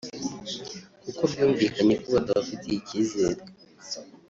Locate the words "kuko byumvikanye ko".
1.03-2.07